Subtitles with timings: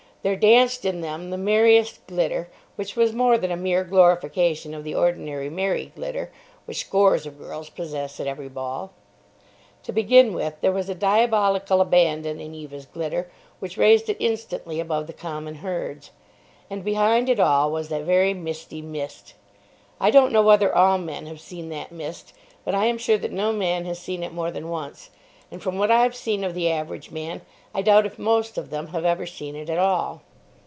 [0.23, 4.83] There danced in them the merriest glitter, which was more than a mere glorification of
[4.83, 8.93] the ordinary merry glitter—which scores of girls possess at every ball.
[9.81, 14.79] To begin with, there was a diabolical abandon in Eva's glitter, which raised it instantly
[14.79, 16.11] above the common herd's.
[16.69, 19.33] And behind it all was that very misty mist.
[19.99, 22.31] I don't know whether all men have seen that mist;
[22.63, 25.09] but I am sure that no man has seen it more than once;
[25.53, 27.41] and, from what I've seen of the average man,
[27.73, 30.21] I doubt if most of them have ever seen it at all.